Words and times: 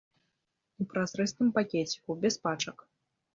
У 0.83 0.87
празрыстым 0.93 1.47
пакеціку, 1.59 2.17
без 2.25 2.35
пачак. 2.47 2.77